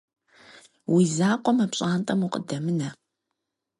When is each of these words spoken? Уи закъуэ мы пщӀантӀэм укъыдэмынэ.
Уи 0.93 1.03
закъуэ 1.15 1.51
мы 1.57 1.65
пщӀантӀэм 1.71 2.19
укъыдэмынэ. 2.25 2.89